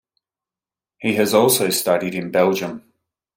[0.97, 2.91] He has also studied in Belgium.